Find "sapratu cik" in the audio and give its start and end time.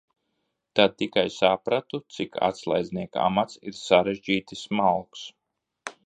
1.33-2.39